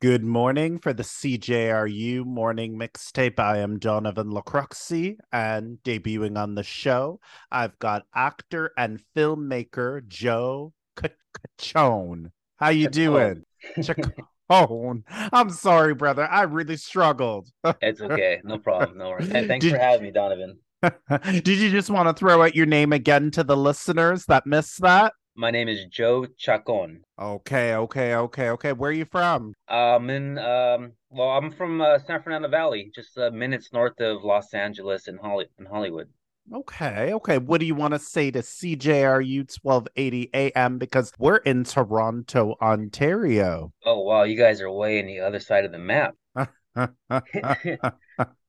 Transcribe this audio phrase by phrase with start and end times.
[0.00, 3.38] Good morning for the CJRU morning mixtape.
[3.38, 7.20] I am Donovan Lacroxi, and debuting on the show,
[7.52, 12.30] I've got actor and filmmaker Joe Cachone.
[12.56, 13.42] How you doing?
[13.76, 15.02] Chacone.
[15.10, 16.26] I'm sorry, brother.
[16.26, 17.50] I really struggled.
[17.82, 18.40] it's okay.
[18.42, 18.96] No problem.
[18.96, 19.28] No worries.
[19.28, 19.72] And thanks Did...
[19.74, 20.60] for having me, Donovan.
[21.42, 24.80] Did you just want to throw out your name again to the listeners that missed
[24.80, 25.12] that?
[25.36, 27.02] My name is Joe Chacon.
[27.18, 28.72] Okay, okay, okay, okay.
[28.72, 29.54] Where are you from?
[29.68, 34.22] I'm in um well, I'm from uh, San Fernando Valley, just uh, minutes north of
[34.22, 36.08] Los Angeles and Holly in Hollywood.
[36.52, 37.38] Okay, okay.
[37.38, 43.72] What do you want to say to CJRU 1280 AM because we're in Toronto, Ontario.
[43.84, 46.14] Oh wow, you guys are way in the other side of the map.
[46.74, 46.90] but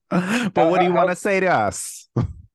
[0.10, 2.10] what do you want to say to us?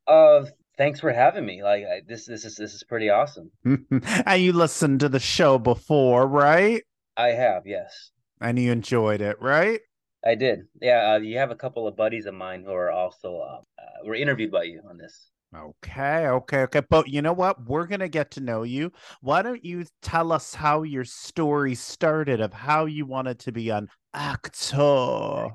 [0.06, 0.44] Uh
[0.78, 1.62] thanks for having me.
[1.62, 3.50] Like I, this, this is this is pretty awesome.
[3.64, 6.82] and you listened to the show before, right?
[7.16, 8.10] I have, yes.
[8.40, 9.80] And you enjoyed it, right?
[10.24, 10.62] I did.
[10.80, 14.06] Yeah, uh, you have a couple of buddies of mine who are also uh, uh,
[14.06, 15.30] were interviewed by you on this.
[15.54, 16.82] Okay, okay, okay.
[16.90, 17.64] But you know what?
[17.66, 18.92] We're going to get to know you.
[19.20, 23.70] Why don't you tell us how your story started of how you wanted to be
[23.70, 25.50] an actor?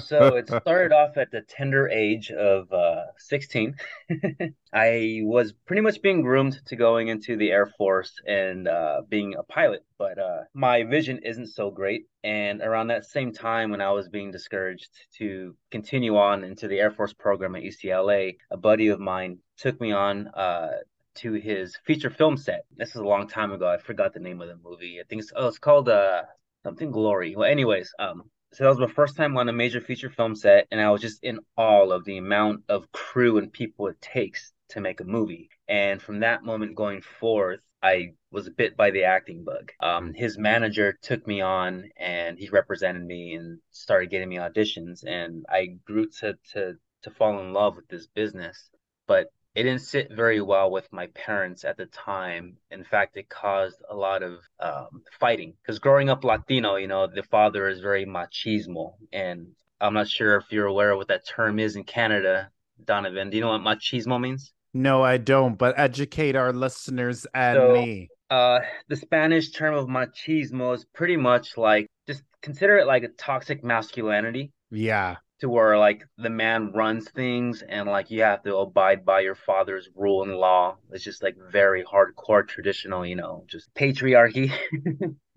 [0.00, 3.76] So it started off at the tender age of uh, 16.
[4.72, 9.34] I was pretty much being groomed to going into the Air Force and uh, being
[9.36, 12.06] a pilot, but uh, my vision isn't so great.
[12.24, 16.80] And around that same time, when I was being discouraged to continue on into the
[16.80, 20.70] Air Force program at UCLA, a buddy of mine took me on uh,
[21.16, 22.64] to his feature film set.
[22.76, 23.68] This is a long time ago.
[23.68, 24.98] I forgot the name of the movie.
[25.00, 26.22] I think it's oh, it's called uh
[26.62, 27.34] something glory.
[27.36, 30.66] Well, anyways, um, so that was my first time on a major feature film set,
[30.70, 34.52] and I was just in awe of the amount of crew and people it takes
[34.70, 35.50] to make a movie.
[35.68, 39.70] And from that moment going forth, I was bit by the acting bug.
[39.80, 45.04] Um, his manager took me on, and he represented me and started getting me auditions,
[45.06, 48.70] and I grew to to to fall in love with this business.
[49.06, 49.28] But
[49.58, 52.56] it didn't sit very well with my parents at the time.
[52.70, 57.08] In fact, it caused a lot of um, fighting because growing up Latino, you know,
[57.08, 58.92] the father is very machismo.
[59.12, 59.48] And
[59.80, 62.50] I'm not sure if you're aware of what that term is in Canada,
[62.84, 63.30] Donovan.
[63.30, 64.52] Do you know what machismo means?
[64.72, 68.10] No, I don't, but educate our listeners and so, me.
[68.30, 73.08] Uh, the Spanish term of machismo is pretty much like just consider it like a
[73.08, 74.52] toxic masculinity.
[74.70, 79.20] Yeah to where like the man runs things and like you have to abide by
[79.20, 80.76] your father's rule and law.
[80.90, 84.52] It's just like very hardcore traditional, you know, just patriarchy.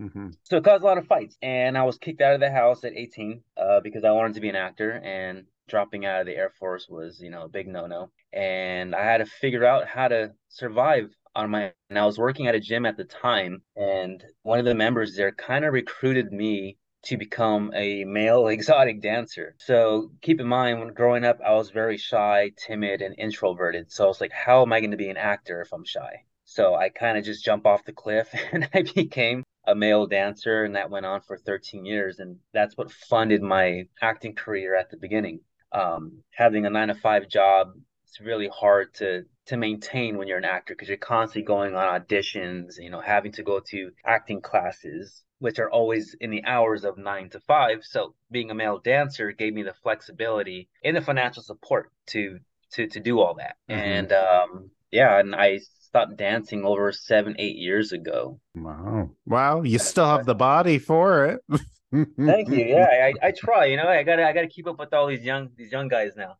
[0.01, 0.29] mm-hmm.
[0.44, 1.38] So it caused a lot of fights.
[1.41, 4.41] And I was kicked out of the house at 18 uh, because I wanted to
[4.41, 7.68] be an actor and dropping out of the Air Force was, you know, a big
[7.68, 8.09] no no.
[8.33, 12.47] And I had to figure out how to survive on my and I was working
[12.47, 16.31] at a gym at the time and one of the members there kind of recruited
[16.31, 19.56] me to become a male exotic dancer.
[19.59, 23.91] So keep in mind, when growing up, I was very shy, timid, and introverted.
[23.91, 26.23] So I was like, how am I going to be an actor if I'm shy?
[26.45, 30.63] So I kind of just jump off the cliff and I became a male dancer,
[30.63, 32.19] and that went on for 13 years.
[32.19, 35.41] And that's what funded my acting career at the beginning.
[35.72, 37.73] Um, having a nine to five job,
[38.03, 42.01] it's really hard to to maintain when you're an actor because you're constantly going on
[42.01, 46.85] auditions, you know, having to go to acting classes, which are always in the hours
[46.85, 47.84] of nine to five.
[47.84, 52.39] So being a male dancer gave me the flexibility and the financial support to
[52.73, 53.57] to to do all that.
[53.69, 53.81] Mm-hmm.
[53.81, 58.39] And um, yeah, and I stopped dancing over seven, eight years ago.
[58.56, 59.12] Wow.
[59.25, 59.63] Wow.
[59.63, 61.41] You still have the body for it.
[61.91, 62.66] Thank you.
[62.68, 63.66] Yeah, I, I try.
[63.66, 66.13] You know, I gotta I gotta keep up with all these young these young guys
[66.16, 66.38] now.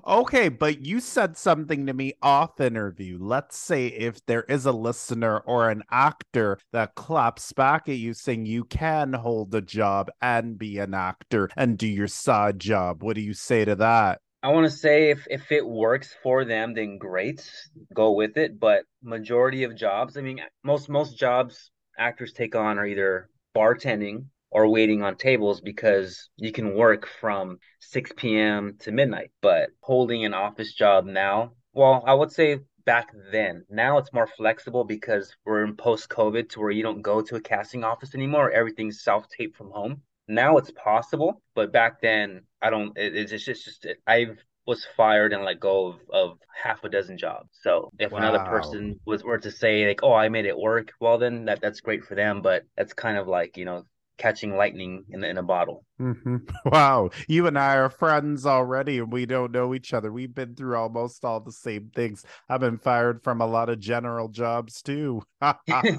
[0.06, 3.16] okay, but you said something to me off interview.
[3.20, 8.12] Let's say if there is a listener or an actor that claps back at you
[8.12, 13.04] saying you can hold a job and be an actor and do your side job.
[13.04, 14.20] What do you say to that?
[14.42, 17.48] I want to say if if it works for them, then great,
[17.94, 18.58] go with it.
[18.58, 24.26] But majority of jobs, I mean, most most jobs actors take on are either bartending
[24.50, 28.76] or waiting on tables because you can work from 6 p.m.
[28.80, 29.30] to midnight.
[29.42, 33.64] But holding an office job now, well, I would say back then.
[33.68, 37.36] Now it's more flexible because we're in post COVID to where you don't go to
[37.36, 38.50] a casting office anymore.
[38.50, 40.02] Everything's self taped from home.
[40.28, 42.96] Now it's possible, but back then I don't.
[42.96, 46.82] It, it's just, it's just it, I've was fired and let go of, of half
[46.82, 47.50] a dozen jobs.
[47.62, 48.18] So if wow.
[48.18, 51.60] another person was were to say like, "Oh, I made it work," well then that
[51.60, 52.42] that's great for them.
[52.42, 53.84] But that's kind of like you know
[54.18, 55.84] catching lightning in, in a bottle.
[56.00, 56.36] Mm-hmm.
[56.66, 57.10] Wow.
[57.28, 60.12] You and I are friends already, and we don't know each other.
[60.12, 62.24] We've been through almost all the same things.
[62.48, 65.22] I've been fired from a lot of general jobs too.
[65.40, 65.96] all right.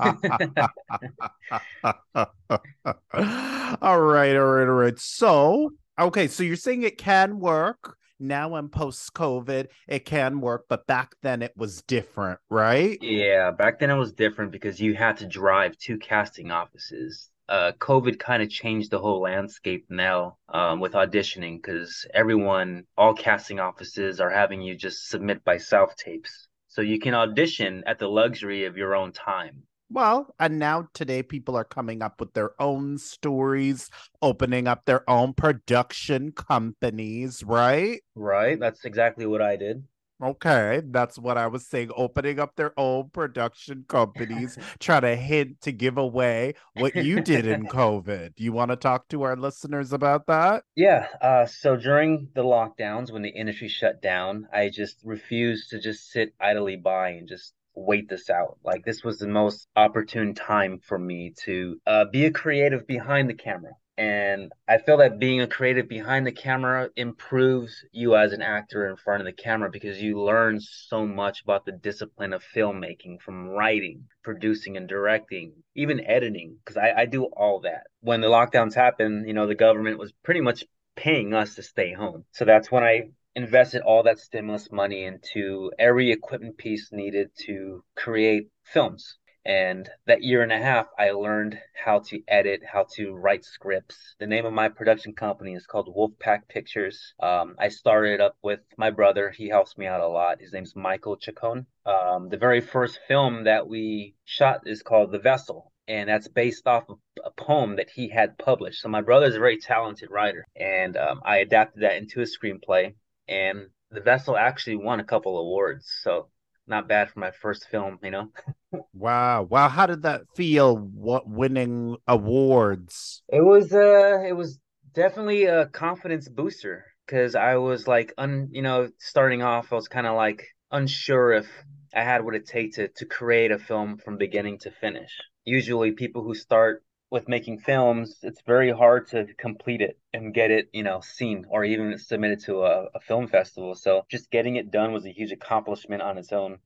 [3.82, 4.36] All right.
[4.36, 5.00] All right.
[5.00, 6.28] So, okay.
[6.28, 11.16] So you're saying it can work now in post COVID, it can work, but back
[11.22, 12.98] then it was different, right?
[13.02, 17.72] Yeah, back then it was different because you had to drive to casting offices uh,
[17.80, 23.60] COVID kind of changed the whole landscape now um, with auditioning because everyone, all casting
[23.60, 26.48] offices are having you just submit by self tapes.
[26.68, 29.64] So you can audition at the luxury of your own time.
[29.90, 33.90] Well, and now today people are coming up with their own stories,
[34.22, 38.02] opening up their own production companies, right?
[38.14, 38.60] Right.
[38.60, 39.86] That's exactly what I did.
[40.22, 41.92] Okay, that's what I was saying.
[41.96, 47.46] Opening up their own production companies, trying to hint to give away what you did
[47.46, 48.34] in COVID.
[48.38, 50.64] You want to talk to our listeners about that?
[50.76, 51.08] Yeah.
[51.22, 56.10] Uh, so during the lockdowns, when the industry shut down, I just refused to just
[56.10, 58.58] sit idly by and just wait this out.
[58.64, 63.30] Like this was the most opportune time for me to uh, be a creative behind
[63.30, 63.74] the camera.
[63.98, 68.88] And I feel that being a creative behind the camera improves you as an actor
[68.88, 73.20] in front of the camera because you learn so much about the discipline of filmmaking
[73.22, 77.88] from writing, producing, and directing, even editing, because I, I do all that.
[78.02, 80.64] When the lockdowns happened, you know, the government was pretty much
[80.96, 82.26] paying us to stay home.
[82.34, 87.84] So that's when I invested all that stimulus money into every equipment piece needed to
[87.96, 89.18] create films
[89.48, 94.16] and that year and a half, I learned how to edit, how to write scripts.
[94.20, 97.14] The name of my production company is called Wolfpack Pictures.
[97.22, 99.30] Um, I started up with my brother.
[99.32, 100.42] He helps me out a lot.
[100.42, 101.66] His name's Michael Chacon.
[101.86, 105.72] Um, the very first film that we shot is called The Vessel.
[105.88, 108.82] And that's based off of a poem that he had published.
[108.82, 112.26] So my brother is a very talented writer, and um, I adapted that into a
[112.26, 112.96] screenplay.
[113.30, 115.90] And The Vessel actually won a couple awards.
[116.04, 116.28] So
[116.68, 118.30] not bad for my first film, you know.
[118.94, 119.70] wow, wow!
[119.70, 120.78] How did that feel?
[120.78, 123.22] What winning awards?
[123.30, 124.60] It was uh, it was
[124.94, 129.88] definitely a confidence booster because I was like, un, you know, starting off, I was
[129.88, 131.48] kind of like unsure if
[131.94, 135.12] I had what it takes to to create a film from beginning to finish.
[135.46, 140.52] Usually, people who start with making films, it's very hard to complete it and get
[140.52, 143.76] it, you know, seen or even submitted to a, a film festival.
[143.76, 146.60] So just getting it done was a huge accomplishment on its own.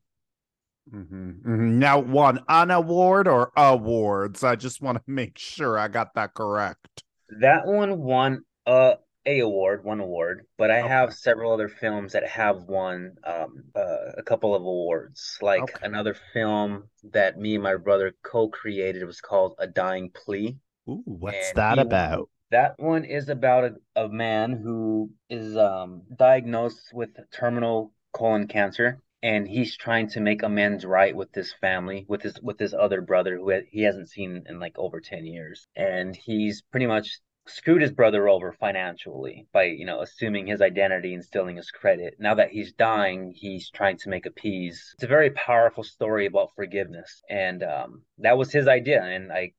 [0.91, 1.29] Mm-hmm.
[1.29, 1.79] Mm-hmm.
[1.79, 4.43] Now, won an award or awards?
[4.43, 7.03] I just want to make sure I got that correct.
[7.39, 8.95] That one won a
[9.25, 10.87] a award, one award, but I okay.
[10.87, 15.37] have several other films that have won um, uh, a couple of awards.
[15.41, 15.73] Like okay.
[15.83, 20.57] another film that me and my brother co-created was called A Dying Plea.
[20.89, 22.17] Ooh, what's and that about?
[22.19, 22.27] Won.
[22.51, 28.99] That one is about a, a man who is um, diagnosed with terminal colon cancer,
[29.23, 33.01] and he's trying to make amends right with his family, with his with his other
[33.01, 37.81] brother who he hasn't seen in like over ten years, and he's pretty much screwed
[37.81, 42.15] his brother over financially by you know assuming his identity and stealing his credit.
[42.19, 46.25] Now that he's dying he's trying to make a peace it's a very powerful story
[46.25, 47.21] about forgiveness.
[47.29, 49.03] And um, that was his idea.
[49.03, 49.51] And i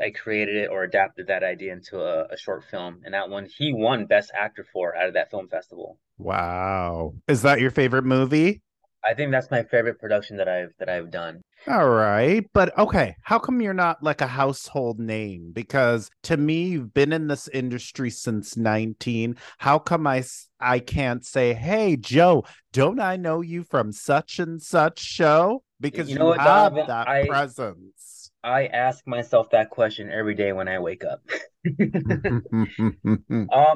[0.00, 3.00] i created it or adapted that idea into a, a short film.
[3.04, 5.98] And that one he won best actor for out of that film festival.
[6.18, 7.14] Wow.
[7.28, 8.62] Is that your favorite movie
[9.06, 11.42] I think that's my favorite production that I've that I've done.
[11.68, 15.52] All right, but okay, how come you're not like a household name?
[15.52, 19.36] Because to me, you've been in this industry since 19.
[19.58, 20.24] How come I
[20.60, 26.10] I can't say, "Hey, Joe, don't I know you from such and such show?" Because
[26.10, 28.30] you, know you have Donovan, that I, presence.
[28.42, 31.20] I ask myself that question every day when I wake up.
[31.68, 32.42] um,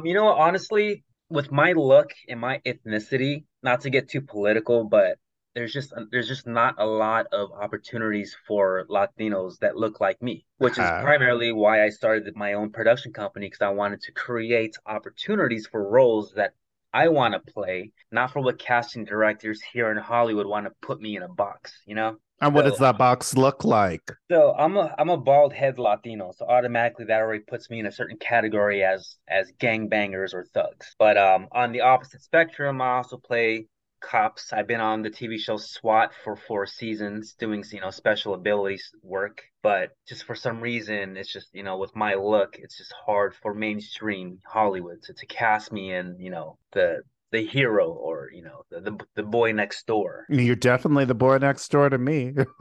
[0.04, 5.18] you know, honestly, with my look and my ethnicity, not to get too political, but
[5.54, 10.46] there's just there's just not a lot of opportunities for Latinos that look like me,
[10.58, 14.12] which is uh, primarily why I started my own production company because I wanted to
[14.12, 16.54] create opportunities for roles that
[16.92, 21.00] I want to play, not for what casting directors here in Hollywood want to put
[21.00, 22.18] me in a box, you know?
[22.40, 24.10] And what so, does that box look like?
[24.30, 27.86] So I'm a I'm a bald head Latino, so automatically that already puts me in
[27.86, 30.94] a certain category as as gangbangers or thugs.
[30.98, 33.66] But um, on the opposite spectrum, I also play
[34.00, 34.52] cops.
[34.52, 38.90] I've been on the TV show SWAT for four seasons, doing you know special abilities
[39.02, 39.42] work.
[39.62, 43.34] But just for some reason, it's just you know with my look, it's just hard
[43.34, 48.42] for mainstream Hollywood to, to cast me in you know the the hero or you
[48.42, 50.26] know the, the, the boy next door.
[50.28, 52.34] You're definitely the boy next door to me.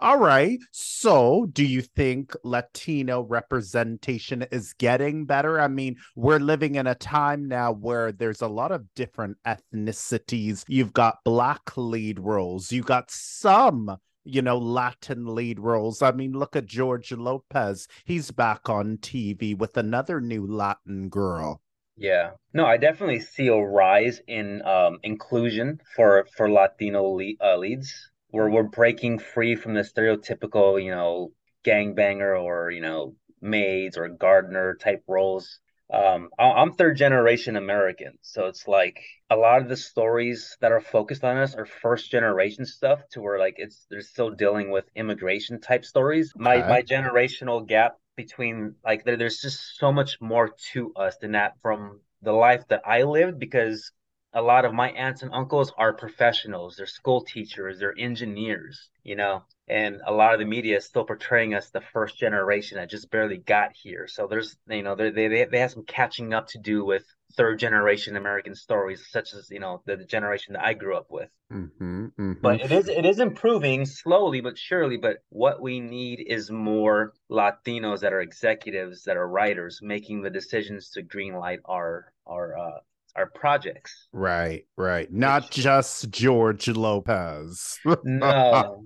[0.00, 0.58] All right.
[0.70, 5.60] So do you think latino representation is getting better?
[5.60, 10.64] I mean we're living in a time now where there's a lot of different ethnicities.
[10.68, 12.72] You've got black lead roles.
[12.72, 16.02] You got some you know, Latin lead roles.
[16.02, 17.88] I mean, look at George Lopez.
[18.04, 21.60] He's back on TV with another new Latin girl.
[21.96, 22.30] Yeah.
[22.54, 28.10] No, I definitely see a rise in um, inclusion for for Latino le- uh, leads.
[28.28, 31.32] Where we're breaking free from the stereotypical, you know,
[31.64, 35.58] gangbanger or you know maids or gardener type roles
[35.92, 40.80] um, I'm third generation American, so it's like a lot of the stories that are
[40.80, 44.84] focused on us are first generation stuff, to where like it's they're still dealing with
[44.96, 46.32] immigration type stories.
[46.34, 46.42] Okay.
[46.42, 51.32] My my generational gap between like there, there's just so much more to us than
[51.32, 53.92] that from the life that I lived because
[54.32, 59.16] a lot of my aunts and uncles are professionals, they're school teachers, they're engineers, you
[59.16, 62.90] know and a lot of the media is still portraying us the first generation that
[62.90, 64.06] just barely got here.
[64.06, 67.04] So there's you know they they they have some catching up to do with
[67.36, 71.06] third generation American stories, such as you know the, the generation that I grew up
[71.10, 71.30] with.
[71.52, 72.32] Mm-hmm, mm-hmm.
[72.42, 74.96] But it is it is improving slowly but surely.
[74.96, 80.30] But what we need is more Latinos that are executives, that are writers, making the
[80.30, 82.78] decisions to greenlight our our uh,
[83.16, 84.08] our projects.
[84.12, 85.12] Right, right.
[85.12, 87.78] Not Which, just George Lopez.
[88.04, 88.82] no,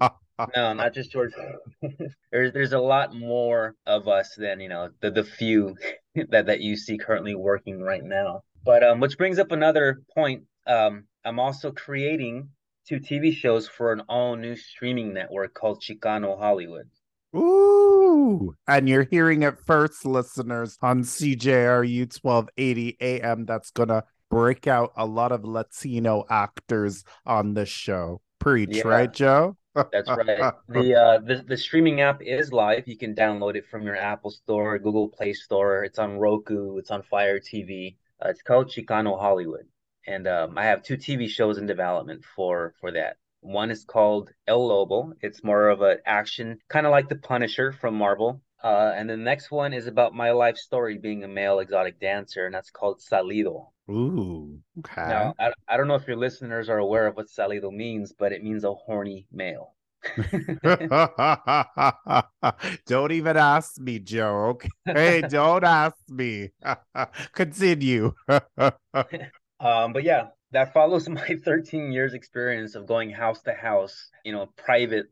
[0.55, 1.33] no, not just George.
[2.33, 5.75] there's there's a lot more of us than you know the the few
[6.31, 8.43] that that you see currently working right now.
[8.65, 10.45] But um, which brings up another point.
[10.67, 12.49] Um, I'm also creating
[12.87, 16.89] two TV shows for an all new streaming network called Chicano Hollywood.
[17.35, 23.45] Ooh, and you're hearing it first, listeners, on CJRU 1280 AM.
[23.45, 28.21] That's gonna break out a lot of Latino actors on this show.
[28.39, 28.87] Preach, yeah.
[28.87, 29.57] right, Joe?
[29.93, 30.53] That's right.
[30.69, 32.87] The uh the, the streaming app is live.
[32.87, 35.85] You can download it from your Apple Store, Google Play Store.
[35.85, 36.79] It's on Roku.
[36.79, 37.97] It's on Fire TV.
[38.25, 39.67] Uh, it's called Chicano Hollywood,
[40.07, 43.17] and um, I have two TV shows in development for for that.
[43.41, 45.13] One is called El Lobo.
[45.21, 48.41] It's more of an action, kind of like the Punisher from Marvel.
[48.63, 52.47] Uh, and the next one is about my life story being a male exotic dancer,
[52.47, 53.67] and that's called Salido.
[53.91, 55.09] Ooh, okay.
[55.09, 58.33] Now, I, I don't know if your listeners are aware of what salido means, but
[58.33, 59.75] it means a horny male.
[62.87, 64.59] don't even ask me, Joe.
[64.89, 66.51] Okay, don't ask me.
[67.33, 68.13] Continue.
[68.29, 74.33] um, but yeah, that follows my 13 years experience of going house to house, you
[74.33, 75.07] know, private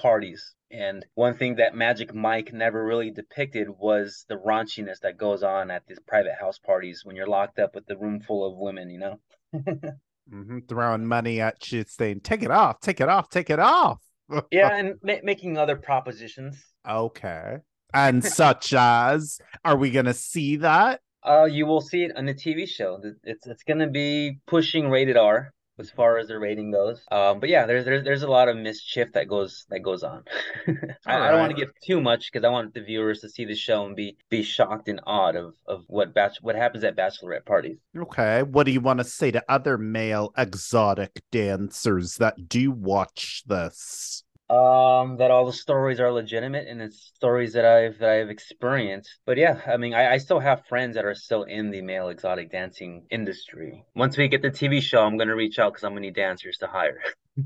[0.00, 5.42] parties and one thing that Magic Mike never really depicted was the raunchiness that goes
[5.42, 8.58] on at these private house parties when you're locked up with the room full of
[8.58, 9.20] women, you know?
[9.54, 10.58] mm-hmm.
[10.68, 14.00] Throwing money at you, saying, take it off, take it off, take it off.
[14.50, 16.60] yeah, and ma- making other propositions.
[16.88, 17.58] Okay.
[17.92, 21.00] And such as, are we going to see that?
[21.22, 23.00] Uh, you will see it on the TV show.
[23.22, 27.04] It's it's going to be pushing rated R as far as the rating goes.
[27.10, 30.24] Um, but yeah, there's there's there's a lot of mischief that goes that goes on.
[30.66, 30.96] I, right.
[31.06, 33.54] I, don't want to give too much because I want the viewers to see the
[33.54, 37.44] show and be be shocked and awed of of what bach- what happens at bachelorette
[37.44, 37.78] parties.
[37.96, 43.42] Okay, what do you want to say to other male exotic dancers that do watch
[43.46, 44.24] this?
[44.54, 49.18] Um that all the stories are legitimate and it's stories that i've that i've experienced.
[49.26, 52.08] But yeah i mean I, I still have friends that are still in the male
[52.08, 53.84] exotic dancing industry.
[53.94, 56.08] Once we get the tv show i'm going to reach out because i'm going to
[56.08, 57.00] need dancers to hire.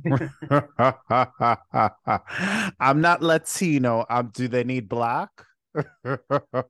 [2.81, 4.05] I'm not latino.
[4.11, 5.31] Um do they need black?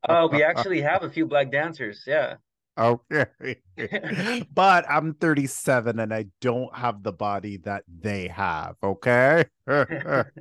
[0.09, 2.37] Oh we actually have a few black dancers yeah
[2.79, 3.57] Okay.
[4.55, 8.77] but I'm 37 and I don't have the body that they have.
[8.83, 9.45] Okay.
[9.67, 10.33] there,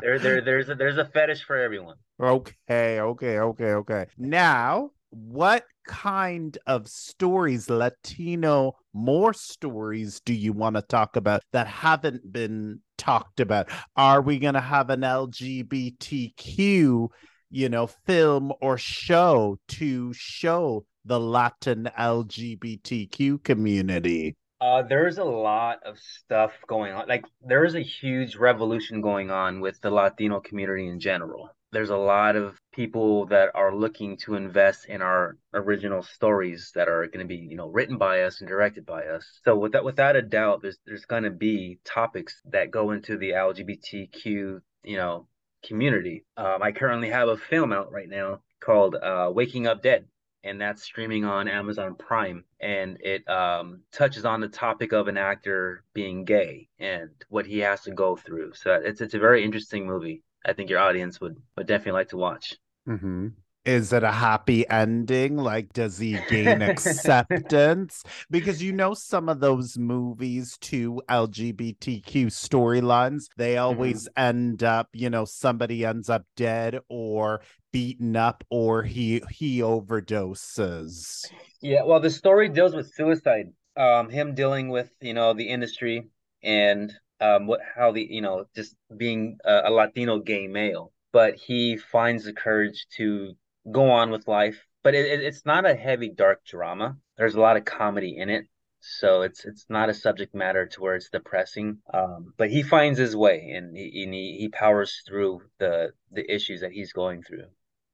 [0.00, 1.96] there, there's a, there's a fetish for everyone.
[2.20, 3.00] Okay.
[3.00, 3.38] Okay.
[3.38, 3.72] Okay.
[3.72, 4.06] Okay.
[4.18, 11.66] Now, what kind of stories, Latino, more stories do you want to talk about that
[11.66, 13.68] haven't been talked about?
[13.96, 17.08] Are we going to have an LGBTQ,
[17.50, 24.36] you know, film or show to show the Latin LGBTQ community?
[24.62, 27.08] Uh, there's a lot of stuff going on.
[27.08, 31.50] Like, there's a huge revolution going on with the Latino community in general.
[31.72, 36.88] There's a lot of people that are looking to invest in our original stories that
[36.88, 39.40] are going to be, you know, written by us and directed by us.
[39.44, 43.30] So, without without a doubt, there's there's going to be topics that go into the
[43.30, 45.26] LGBTQ, you know,
[45.64, 46.24] community.
[46.36, 50.06] Um, I currently have a film out right now called uh, "Waking Up Dead,"
[50.44, 52.44] and that's streaming on Amazon Prime.
[52.60, 57.58] And it um, touches on the topic of an actor being gay and what he
[57.58, 58.52] has to go through.
[58.54, 60.22] So it's it's a very interesting movie.
[60.44, 62.56] I think your audience would would definitely like to watch.
[62.88, 63.28] Mm-hmm
[63.64, 65.36] is it a happy ending?
[65.36, 68.02] Like, does he gain acceptance?
[68.30, 74.22] Because you know, some of those movies, too, LGBTQ storylines, they always mm-hmm.
[74.22, 77.42] end up, you know, somebody ends up dead or
[77.72, 81.24] beaten up or he he overdoses.
[81.60, 83.46] Yeah, well, the story deals with suicide.
[83.76, 86.08] Um, him dealing with, you know, the industry
[86.42, 91.34] and um what how the you know just being a, a Latino gay male but
[91.36, 93.34] he finds the courage to
[93.70, 94.66] go on with life.
[94.82, 96.96] But it, it, it's not a heavy dark drama.
[97.16, 98.46] There's a lot of comedy in it,
[98.80, 101.78] so it's it's not a subject matter to where it's depressing.
[101.94, 106.28] Um, but he finds his way and he, and he he powers through the the
[106.32, 107.46] issues that he's going through.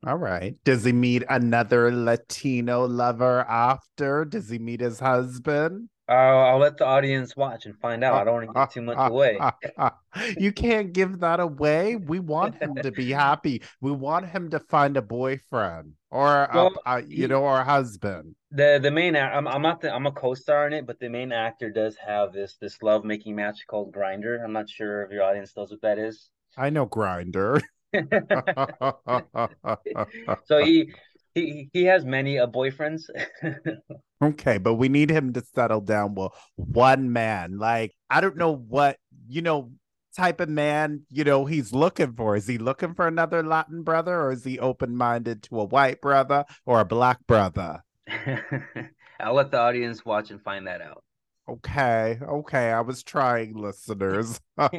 [0.06, 0.54] All right.
[0.64, 4.24] Does he meet another Latino lover after?
[4.24, 5.88] Does he meet his husband?
[6.08, 8.14] Uh, I'll let the audience watch and find out.
[8.14, 9.38] I don't want to give too much away.
[10.38, 11.96] you can't give that away.
[11.96, 13.62] We want him to be happy.
[13.82, 17.64] We want him to find a boyfriend or well, a, a, you know, or a
[17.64, 18.34] husband.
[18.50, 21.30] The the main I'm I'm not the, I'm a co-star in it, but the main
[21.30, 24.42] actor does have this this love making match called Grindr.
[24.42, 26.30] I'm not sure if your audience knows what that is.
[26.56, 27.60] I know Grindr.
[30.44, 30.90] so he
[31.38, 33.02] he he has many uh, boyfriends.
[34.22, 37.58] okay, but we need him to settle down with one man.
[37.58, 39.70] Like I don't know what you know
[40.16, 42.36] type of man you know he's looking for.
[42.36, 46.00] Is he looking for another Latin brother, or is he open minded to a white
[46.00, 47.82] brother or a black brother?
[49.20, 51.02] I'll let the audience watch and find that out.
[51.48, 52.72] Okay, okay.
[52.72, 54.38] I was trying, listeners.
[54.58, 54.70] All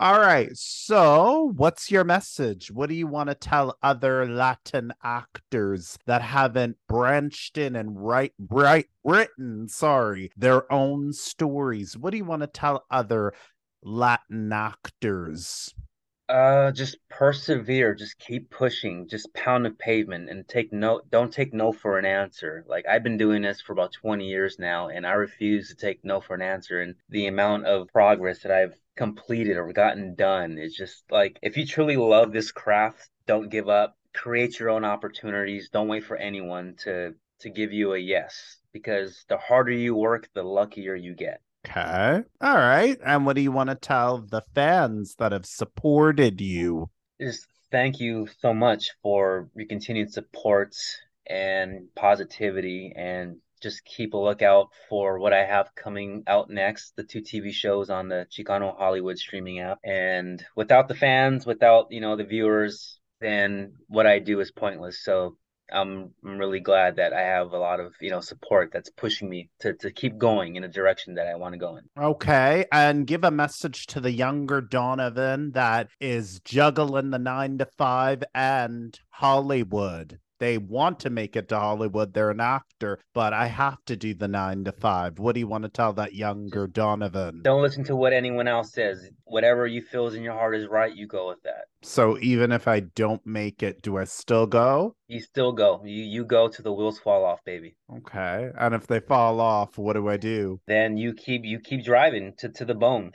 [0.00, 0.48] right.
[0.54, 2.72] So, what's your message?
[2.72, 8.32] What do you want to tell other Latin actors that haven't branched in and write,
[8.50, 11.96] write, written, sorry, their own stories?
[11.96, 13.34] What do you want to tell other
[13.84, 15.74] Latin actors?
[16.28, 17.94] Uh, just persevere.
[17.94, 19.08] Just keep pushing.
[19.08, 21.00] Just pound the pavement and take no.
[21.10, 22.64] Don't take no for an answer.
[22.68, 26.04] Like I've been doing this for about twenty years now, and I refuse to take
[26.04, 26.80] no for an answer.
[26.80, 31.56] And the amount of progress that I've completed or gotten done is just like if
[31.56, 33.96] you truly love this craft, don't give up.
[34.14, 35.70] Create your own opportunities.
[35.70, 40.28] Don't wait for anyone to to give you a yes because the harder you work,
[40.34, 41.40] the luckier you get.
[41.66, 42.22] Okay.
[42.40, 42.98] All right.
[43.04, 46.90] And what do you want to tell the fans that have supported you?
[47.20, 50.74] Just thank you so much for your continued support
[51.26, 57.02] and positivity and just keep a lookout for what I have coming out next, the
[57.02, 59.78] two TV shows on the Chicano Hollywood streaming app.
[59.84, 65.02] And without the fans, without, you know, the viewers, then what I do is pointless.
[65.02, 65.36] So
[65.70, 69.28] I'm, I'm really glad that I have a lot of you know support that's pushing
[69.28, 71.84] me to to keep going in a direction that I want to go in.
[71.98, 77.66] Okay, and give a message to the younger Donovan that is juggling the nine to
[77.66, 82.14] five and Hollywood they want to make it to Hollywood.
[82.14, 85.18] They're an actor, but I have to do the nine to five.
[85.18, 87.42] What do you want to tell that younger Donovan?
[87.42, 89.10] Don't listen to what anyone else says.
[89.24, 90.94] Whatever you feel is in your heart is right.
[90.94, 91.64] You go with that.
[91.82, 94.94] So even if I don't make it, do I still go?
[95.06, 95.82] You still go.
[95.84, 97.76] You you go to the wheels fall off, baby.
[97.98, 98.50] Okay.
[98.58, 100.60] And if they fall off, what do I do?
[100.66, 103.12] Then you keep you keep driving to to the bone.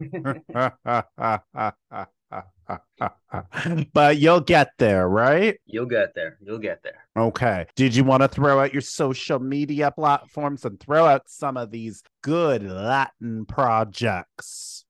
[3.92, 5.58] but you'll get there, right?
[5.66, 6.38] You'll get there.
[6.40, 7.06] You'll get there.
[7.16, 7.66] Okay.
[7.74, 11.70] Did you want to throw out your social media platforms and throw out some of
[11.70, 14.84] these good Latin projects?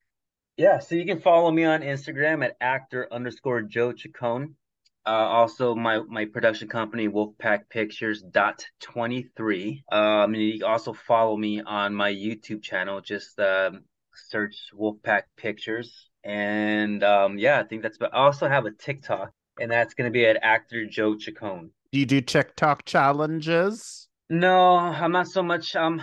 [0.56, 4.56] Yeah, so you can follow me on Instagram at actor underscore Joe Chacon.
[5.06, 9.84] Uh, also, my my production company Wolfpack Pictures dot twenty three.
[9.90, 13.00] Um, you can also follow me on my YouTube channel.
[13.00, 17.98] Just um, search Wolfpack Pictures and um, yeah, I think that's.
[17.98, 21.70] But I also have a TikTok, and that's going to be at actor Joe Chacon.
[21.90, 24.08] Do you do TikTok challenges?
[24.28, 25.74] No, I'm not so much.
[25.74, 26.02] Um,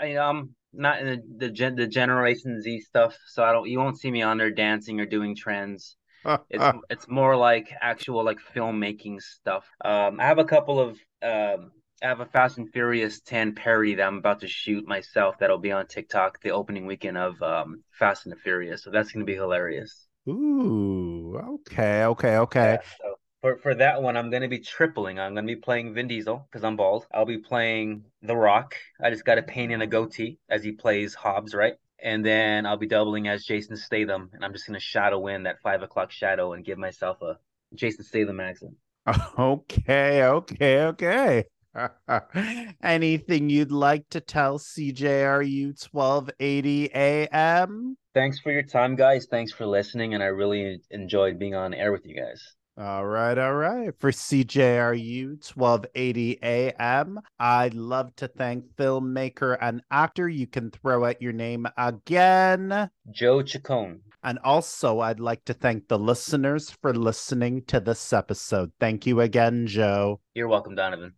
[0.00, 3.68] I, am not in the the, gen, the Generation Z stuff, so I don't.
[3.68, 5.96] You won't see me on there dancing or doing trends.
[6.50, 9.66] it's it's more like actual like filmmaking stuff.
[9.84, 11.70] Um, I have a couple of um
[12.02, 15.58] I have a Fast and Furious 10 parody that I'm about to shoot myself that'll
[15.58, 18.82] be on TikTok the opening weekend of um, Fast and the Furious.
[18.82, 20.06] So that's going to be hilarious.
[20.28, 22.78] Ooh, okay, okay, okay.
[22.78, 25.18] Yeah, so for, for that one, I'm going to be tripling.
[25.18, 27.06] I'm going to be playing Vin Diesel because I'm bald.
[27.12, 28.74] I'll be playing The Rock.
[29.02, 31.74] I just got a paint in a goatee as he plays Hobbs, right?
[32.02, 34.30] And then I'll be doubling as Jason Statham.
[34.32, 37.38] And I'm just going to shadow in that five o'clock shadow and give myself a
[37.74, 38.74] Jason Statham accent.
[39.38, 41.44] Okay, okay, okay.
[42.82, 47.96] Anything you'd like to tell CJRU 1280 AM?
[48.14, 49.26] Thanks for your time, guys.
[49.30, 50.14] Thanks for listening.
[50.14, 52.42] And I really enjoyed being on air with you guys.
[52.78, 53.90] All right, all right.
[53.98, 60.28] For CJRU 1280 AM, I'd love to thank filmmaker and actor.
[60.28, 62.90] You can throw out your name again.
[63.10, 64.02] Joe Chacon.
[64.22, 68.72] And also, I'd like to thank the listeners for listening to this episode.
[68.78, 70.20] Thank you again, Joe.
[70.34, 71.14] You're welcome, Donovan.